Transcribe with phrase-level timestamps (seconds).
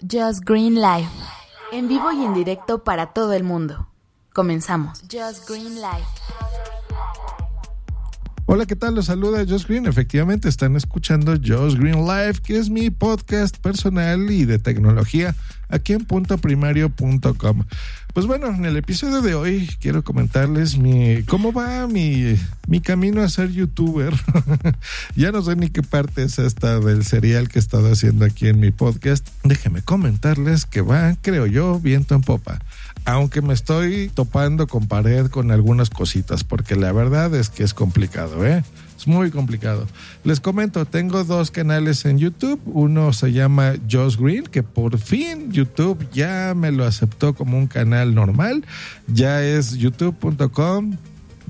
[0.00, 1.08] Just Green Live.
[1.72, 3.88] En vivo y en directo para todo el mundo.
[4.32, 5.00] Comenzamos.
[5.10, 6.17] Just Green Live.
[8.50, 8.94] Hola, ¿qué tal?
[8.94, 9.84] Los saluda Josh Green.
[9.84, 15.34] Efectivamente, están escuchando Josh Green Live, que es mi podcast personal y de tecnología
[15.68, 17.64] aquí en puntoprimario.com.
[18.14, 23.20] Pues bueno, en el episodio de hoy quiero comentarles mi cómo va mi, mi camino
[23.20, 24.14] a ser youtuber.
[25.14, 28.48] ya no sé ni qué parte es esta del serial que he estado haciendo aquí
[28.48, 29.28] en mi podcast.
[29.44, 32.60] Déjenme comentarles que va, creo yo, viento en popa
[33.08, 37.72] aunque me estoy topando con pared con algunas cositas, porque la verdad es que es
[37.72, 38.62] complicado, ¿eh?
[38.98, 39.86] Es muy complicado.
[40.24, 42.60] Les comento, tengo dos canales en YouTube.
[42.66, 47.66] Uno se llama Josh Green, que por fin YouTube ya me lo aceptó como un
[47.66, 48.66] canal normal.
[49.06, 50.98] Ya es youtube.com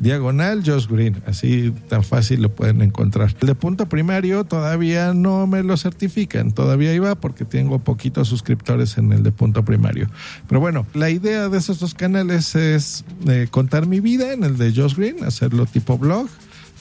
[0.00, 1.22] diagonal Josh Green.
[1.26, 3.34] Así tan fácil lo pueden encontrar.
[3.40, 6.52] El de punto primario todavía no me lo certifican.
[6.52, 10.08] Todavía iba porque tengo poquitos suscriptores en el de punto primario.
[10.48, 14.56] Pero bueno, la idea de esos dos canales es eh, contar mi vida en el
[14.58, 16.28] de Josh Green, hacerlo tipo blog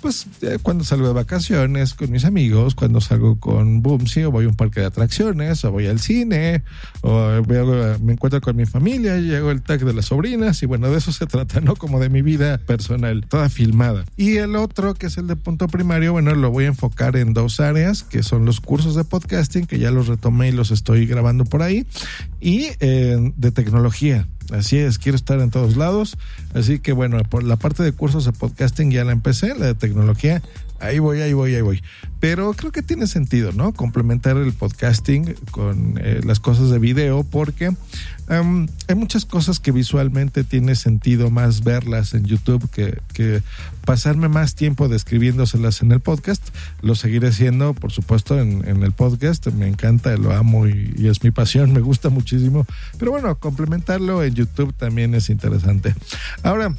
[0.02, 4.46] pues eh, cuando salgo de vacaciones con mis amigos, cuando salgo con Boomsy o voy
[4.46, 6.64] a un parque de atracciones o voy al cine
[7.02, 7.42] o
[8.02, 11.12] me encuentro con mi familia, llego el tag de las sobrinas y bueno, de eso
[11.12, 11.76] se trata, ¿no?
[11.76, 14.06] Como de mi vida personal, toda filmada.
[14.16, 17.34] Y el otro, que es el de punto primario, bueno, lo voy a enfocar en
[17.34, 21.06] dos áreas, que son los cursos de podcasting, que ya los retomé y los estoy
[21.06, 21.86] grabando por ahí,
[22.40, 26.18] y de tecnología Así es, quiero estar en todos lados.
[26.54, 29.76] Así que bueno, por la parte de cursos de podcasting ya la empecé, la de
[29.76, 30.42] tecnología,
[30.80, 31.84] ahí voy, ahí voy, ahí voy.
[32.20, 33.74] Pero creo que tiene sentido, ¿no?
[33.74, 37.76] Complementar el podcasting con eh, las cosas de video porque
[38.30, 43.42] hay muchas cosas que visualmente tiene sentido más verlas en YouTube que, que
[43.86, 46.44] pasarme más tiempo describiéndoselas en el podcast.
[46.82, 49.48] Lo seguiré haciendo, por supuesto, en, en el podcast.
[49.48, 52.66] Me encanta, lo amo y, y, es mi pasión, me gusta muchísimo.
[52.98, 55.96] Pero bueno, complementarlo en YouTube también es interesante.
[56.44, 56.76] Ahora,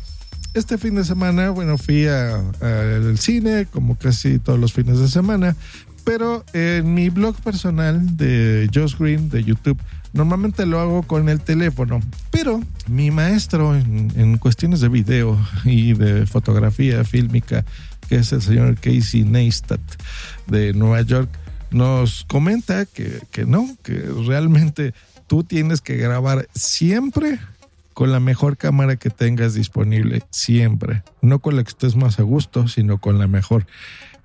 [0.59, 5.57] este fin de semana, bueno, fui al cine, como casi todos los fines de semana,
[6.05, 9.79] pero en mi blog personal de Josh Green de YouTube,
[10.13, 12.01] normalmente lo hago con el teléfono,
[12.31, 17.65] pero mi maestro en, en cuestiones de video y de fotografía fílmica,
[18.09, 19.81] que es el señor Casey Neistat
[20.47, 21.31] de Nueva York,
[21.71, 24.95] nos comenta que, que no, que realmente
[25.27, 27.39] tú tienes que grabar siempre
[27.99, 31.03] con la mejor cámara que tengas disponible, siempre.
[31.21, 33.67] No con la que estés más a gusto, sino con la mejor.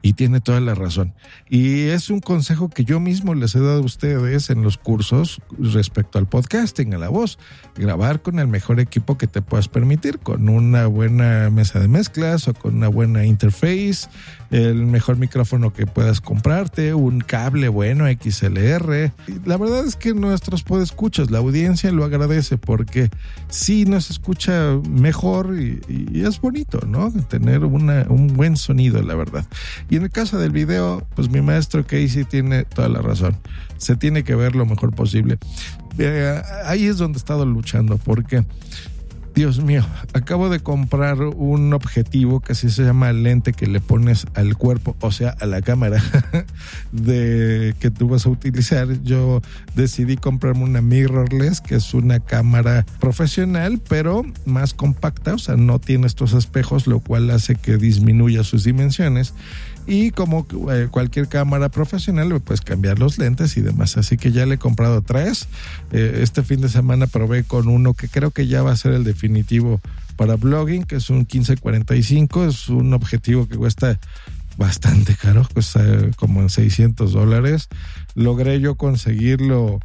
[0.06, 1.14] Y tiene toda la razón.
[1.50, 5.42] Y es un consejo que yo mismo les he dado a ustedes en los cursos
[5.58, 7.40] respecto al podcasting, a la voz.
[7.76, 12.50] Grabar con el mejor equipo que te puedas permitir, con una buena mesa de mezclas
[12.50, 14.10] o con una buena interface,
[14.52, 19.12] el mejor micrófono que puedas comprarte, un cable bueno XLR.
[19.46, 23.10] La verdad es que nuestros podescuchas, la audiencia lo agradece porque
[23.48, 27.12] sí nos escucha mejor y, y es bonito, ¿no?
[27.30, 29.46] Tener una, un buen sonido, la verdad.
[29.94, 33.38] Y en el caso del video, pues mi maestro Casey tiene toda la razón.
[33.78, 35.38] Se tiene que ver lo mejor posible.
[36.00, 38.44] Eh, ahí es donde he estado luchando porque
[39.36, 44.26] Dios mío, acabo de comprar un objetivo que así se llama lente que le pones
[44.34, 46.02] al cuerpo, o sea, a la cámara
[46.92, 48.88] de que tú vas a utilizar.
[49.04, 49.44] Yo
[49.76, 55.78] decidí comprarme una mirrorless, que es una cámara profesional, pero más compacta, o sea, no
[55.78, 59.36] tiene estos espejos, lo cual hace que disminuya sus dimensiones
[59.86, 63.98] y como eh, cualquier cámara profesional le puedes cambiar los lentes y demás.
[63.98, 65.48] Así que ya le he comprado tres.
[65.92, 68.94] Eh, este fin de semana probé con uno que creo que ya va a ser
[68.94, 69.82] el definitivo
[70.16, 74.00] para blogging que es un 1545 es un objetivo que cuesta
[74.58, 75.82] bastante caro cuesta
[76.16, 77.70] como en 600 dólares.
[78.16, 79.80] Logré yo conseguirlo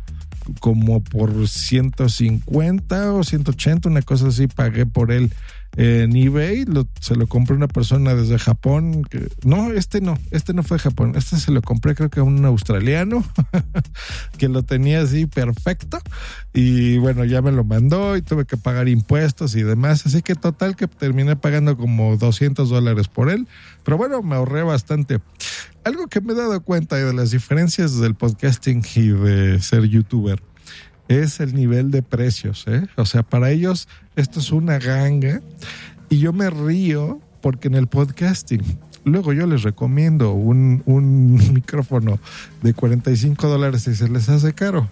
[0.60, 5.32] como por 150 o 180 una cosa así pagué por él
[5.76, 9.06] en eBay, lo, se lo compré una persona desde Japón.
[9.44, 12.24] No, este no, este no fue de Japón, este se lo compré creo que a
[12.24, 13.24] un australiano
[14.38, 15.98] que lo tenía así perfecto
[16.52, 20.34] y bueno, ya me lo mandó y tuve que pagar impuestos y demás, así que
[20.34, 23.46] total que terminé pagando como 200 dólares por él,
[23.84, 25.20] pero bueno, me ahorré bastante.
[25.84, 30.42] Algo que me he dado cuenta de las diferencias del podcasting y de ser youtuber
[31.08, 32.64] es el nivel de precios.
[32.68, 32.86] ¿eh?
[32.96, 35.40] O sea, para ellos esto es una ganga
[36.08, 38.62] y yo me río porque en el podcasting,
[39.04, 42.18] luego yo les recomiendo un, un micrófono
[42.62, 44.88] de 45 dólares y se les hace caro,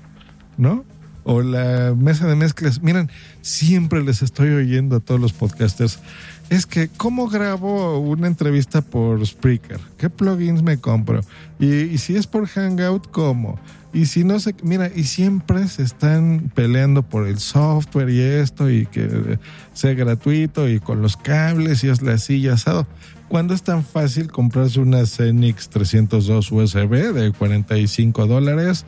[0.57, 0.85] ¿no?
[1.25, 2.81] O la mesa de mezclas.
[2.83, 3.11] Miren,
[3.43, 5.99] siempre les estoy oyendo a todos los podcasters.
[6.49, 9.81] Es que, ¿cómo grabo una entrevista por Spreaker?
[9.99, 11.21] ¿Qué plugins me compro?
[11.59, 13.59] Y, si es por Hangout, ¿cómo?
[13.93, 18.71] Y si no se, mira, y siempre se están peleando por el software y esto
[18.71, 19.39] y que
[19.73, 22.87] sea gratuito y con los cables y es la silla asado.
[23.29, 28.85] Cuando es tan fácil comprarse una Zenix 302 USB de 45 dólares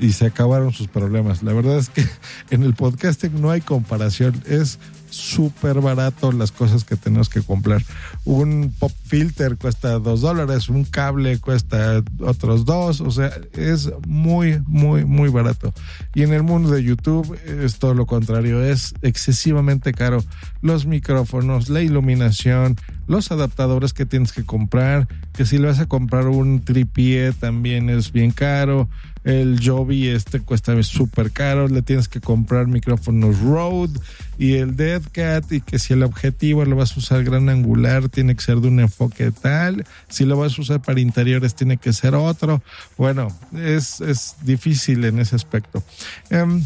[0.00, 1.42] y se acabaron sus problemas.
[1.42, 2.04] La verdad es que
[2.50, 4.42] en el podcasting no hay comparación.
[4.46, 4.78] Es
[5.10, 7.82] súper barato las cosas que tenemos que comprar.
[8.24, 14.60] Un pop filter cuesta dos dólares, un cable cuesta otros dos, o sea, es muy,
[14.66, 15.72] muy, muy barato.
[16.14, 20.22] Y en el mundo de YouTube es todo lo contrario, es excesivamente caro.
[20.62, 22.76] Los micrófonos, la iluminación,
[23.06, 27.90] los adaptadores que tienes que comprar, que si le vas a comprar un tripié también
[27.90, 28.88] es bien caro.
[29.24, 33.98] El Joby este cuesta súper caro, le tienes que comprar micrófonos Rode
[34.38, 34.95] y el Dead
[35.50, 38.68] Y que si el objetivo lo vas a usar gran angular tiene que ser de
[38.68, 42.62] un enfoque tal, si lo vas a usar para interiores tiene que ser otro.
[42.96, 45.82] Bueno, es, es difícil en ese aspecto.
[46.30, 46.64] Em,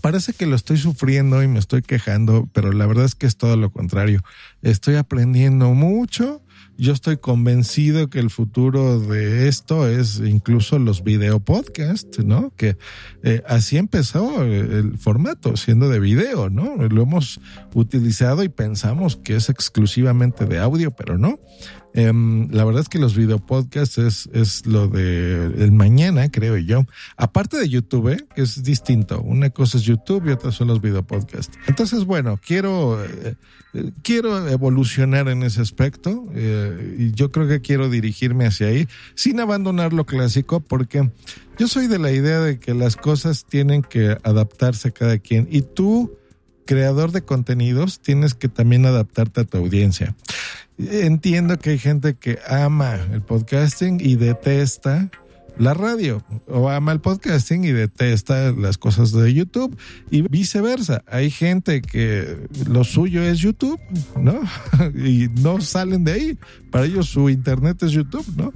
[0.00, 3.36] parece que lo estoy sufriendo y me estoy quejando, pero la verdad es que es
[3.36, 4.22] todo lo contrario.
[4.62, 6.42] Estoy aprendiendo mucho
[6.78, 12.52] yo estoy convencido que el futuro de esto es incluso los video podcasts, ¿no?
[12.56, 12.76] Que
[13.22, 16.76] eh, así empezó el formato, siendo de video, ¿no?
[16.76, 17.40] Lo hemos
[17.74, 21.38] utilizado y pensamos que es exclusivamente de audio, pero no.
[21.96, 26.58] Em, la verdad es que los video podcasts es, es lo de el mañana, creo
[26.58, 26.84] yo.
[27.16, 28.26] Aparte de YouTube, ¿eh?
[28.36, 29.22] es distinto.
[29.22, 31.58] Una cosa es YouTube y otra son los video podcasts.
[31.66, 33.34] Entonces, bueno, quiero, eh,
[34.02, 39.40] quiero evolucionar en ese aspecto eh, y yo creo que quiero dirigirme hacia ahí sin
[39.40, 41.10] abandonar lo clásico porque
[41.58, 45.48] yo soy de la idea de que las cosas tienen que adaptarse a cada quien
[45.50, 46.12] y tú
[46.66, 50.14] creador de contenidos, tienes que también adaptarte a tu audiencia.
[50.78, 55.08] Entiendo que hay gente que ama el podcasting y detesta
[55.58, 59.76] la radio o ama el podcasting y detesta las cosas de YouTube
[60.10, 61.02] y viceversa.
[61.06, 63.80] Hay gente que lo suyo es YouTube,
[64.20, 64.40] ¿no?
[64.94, 66.38] y no salen de ahí.
[66.70, 68.52] Para ellos su internet es YouTube, ¿no?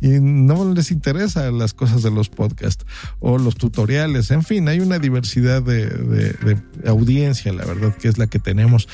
[0.00, 2.84] Y no les interesa las cosas de los podcasts
[3.20, 4.30] o los tutoriales.
[4.30, 8.88] En fin, hay una diversidad de, audiencia, la verdad, que es la que tenemos.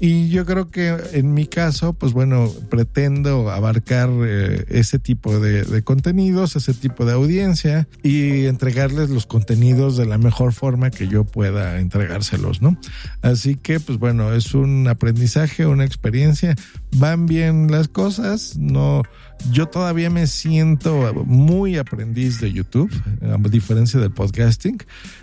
[0.00, 5.82] Y yo creo que en mi caso, pues bueno, pretendo abarcar eh, ese tipo de
[5.84, 11.24] contenidos, ese tipo de audiencia y entregarles los contenidos de la mejor forma que yo
[11.24, 12.76] pueda entregárselos, ¿no?
[13.20, 16.54] Así que, pues bueno, es un aprendizaje, una experiencia.
[16.96, 19.02] Van bien las cosas, no
[19.50, 22.90] yo todavía me siento muy aprendiz de YouTube,
[23.22, 24.78] a diferencia del podcasting.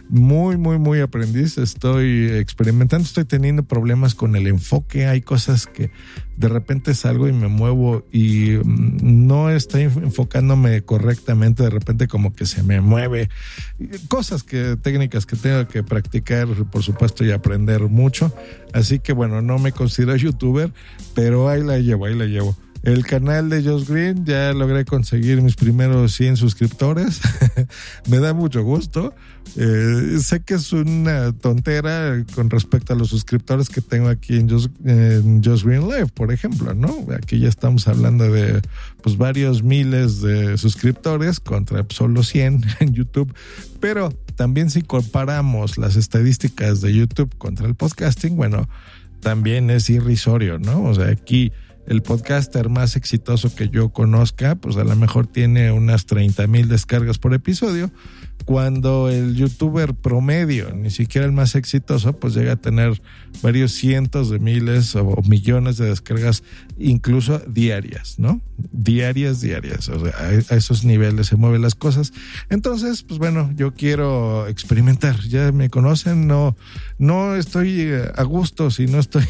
[0.09, 1.57] Muy, muy, muy aprendiz.
[1.57, 5.07] Estoy experimentando, estoy teniendo problemas con el enfoque.
[5.07, 5.91] Hay cosas que
[6.39, 11.63] de repente salgo y me muevo y mm, no estoy enfocándome correctamente.
[11.63, 13.29] De repente como que se me mueve.
[14.07, 18.33] Cosas que, técnicas que tengo que practicar, por supuesto, y aprender mucho.
[18.73, 20.71] Así que bueno, no me considero youtuber,
[21.13, 22.55] pero ahí la llevo, ahí la llevo.
[22.83, 27.19] El canal de Josh Green, ya logré conseguir mis primeros 100 suscriptores.
[28.09, 29.13] Me da mucho gusto.
[29.57, 34.49] Eh, sé que es una tontera con respecto a los suscriptores que tengo aquí en
[34.49, 37.05] Josh, Green Live, por ejemplo, ¿no?
[37.17, 38.61] Aquí ya estamos hablando de
[39.01, 43.33] pues varios miles de suscriptores contra solo 100 en YouTube.
[43.81, 48.69] Pero también si comparamos las estadísticas de YouTube contra el podcasting, bueno,
[49.19, 50.83] también es irrisorio, ¿no?
[50.83, 51.51] O sea, aquí
[51.89, 56.69] el podcaster más exitoso que yo conozca, pues a lo mejor tiene unas 30 mil
[56.69, 57.91] descargas por episodio,
[58.45, 63.01] cuando el youtuber promedio, ni siquiera el más exitoso, pues llega a tener
[63.41, 66.43] varios cientos de miles o millones de descargas,
[66.77, 68.41] incluso diarias, ¿no?
[68.71, 69.89] Diarias, diarias.
[69.89, 72.11] O sea, a esos niveles se mueven las cosas.
[72.49, 75.19] Entonces, pues bueno, yo quiero experimentar.
[75.21, 76.55] Ya me conocen, no,
[76.97, 79.25] no estoy eh, a gusto si no estoy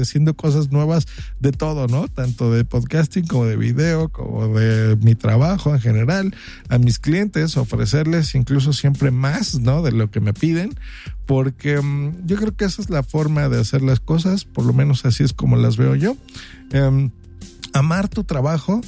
[0.00, 1.06] haciendo cosas nuevas
[1.40, 2.08] de todo, ¿no?
[2.08, 6.34] Tanto de podcasting como de video, como de mi trabajo en general,
[6.68, 9.82] a mis clientes, ofrecerles incluso siempre más, ¿no?
[9.82, 10.74] De lo que me piden,
[11.26, 14.72] porque mm, yo creo que esa es la forma de hacer las cosas, por lo
[14.72, 16.16] menos así es como las veo yo.
[16.72, 17.10] Em,
[17.74, 18.80] amar tu trabajo,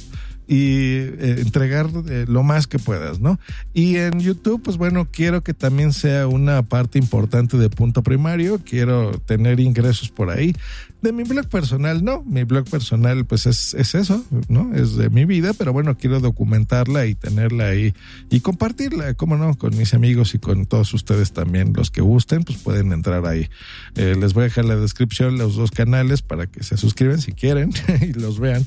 [0.51, 3.39] y eh, entregar eh, lo más que puedas, ¿no?
[3.73, 8.59] Y en YouTube, pues bueno, quiero que también sea una parte importante de punto primario,
[8.61, 10.53] quiero tener ingresos por ahí.
[11.01, 14.75] De mi blog personal, no, mi blog personal pues es, es eso, ¿no?
[14.75, 17.93] Es de mi vida, pero bueno, quiero documentarla y tenerla ahí
[18.29, 19.57] y compartirla, ¿cómo no?
[19.57, 23.47] Con mis amigos y con todos ustedes también, los que gusten, pues pueden entrar ahí.
[23.95, 27.31] Eh, les voy a dejar la descripción los dos canales para que se suscriban si
[27.31, 28.65] quieren y los vean,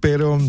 [0.00, 0.40] pero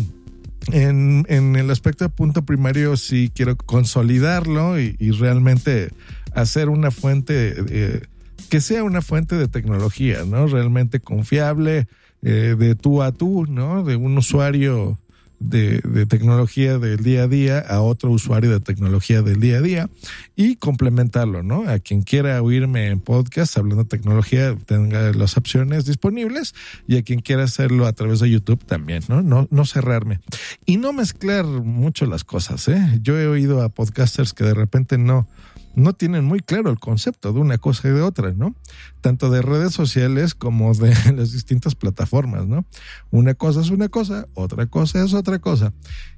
[0.70, 5.90] en, en, el aspecto de punto primario sí quiero consolidarlo y, y realmente
[6.34, 8.02] hacer una fuente eh,
[8.48, 10.46] que sea una fuente de tecnología, ¿no?
[10.46, 11.86] Realmente confiable,
[12.22, 13.82] eh, de tú a tú, ¿no?
[13.82, 14.98] De un usuario
[15.42, 19.60] de, de, tecnología del día a día a otro usuario de tecnología del día a
[19.60, 19.90] día
[20.36, 21.68] y complementarlo, ¿no?
[21.68, 26.54] A quien quiera oírme en podcast hablando de tecnología, tenga las opciones disponibles
[26.86, 29.22] y a quien quiera hacerlo a través de YouTube también, ¿no?
[29.22, 30.20] No, no cerrarme.
[30.66, 32.98] Y no mezclar mucho las cosas, ¿eh?
[33.02, 35.26] Yo he oído a podcasters que de repente no,
[35.74, 38.54] no tienen muy claro el concepto de una cosa y de otra, ¿no?
[39.00, 42.64] Tanto de redes sociales como de las distintas plataformas, ¿no?
[43.10, 45.72] Una cosa es una cosa, otra cosa es otra cosa.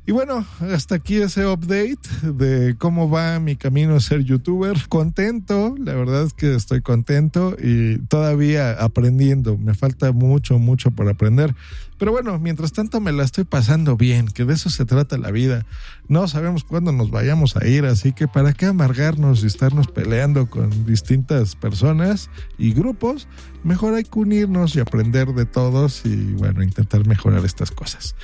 [0.07, 4.77] Y bueno, hasta aquí ese update de cómo va mi camino a ser youtuber.
[4.91, 9.57] Contento, la verdad es que estoy contento y todavía aprendiendo.
[9.57, 11.55] Me falta mucho, mucho por aprender.
[11.97, 15.31] Pero bueno, mientras tanto me la estoy pasando bien, que de eso se trata la
[15.31, 15.65] vida.
[16.07, 20.51] No sabemos cuándo nos vayamos a ir, así que para qué amargarnos y estarnos peleando
[20.51, 23.27] con distintas personas y grupos,
[23.63, 28.15] mejor hay que unirnos y aprender de todos y bueno, intentar mejorar estas cosas.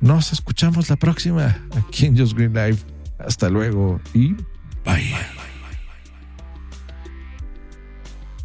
[0.00, 1.27] Nos escuchamos la próxima
[1.76, 2.78] aquí en Just Green Live.
[3.18, 4.34] Hasta luego y
[4.84, 5.47] bye.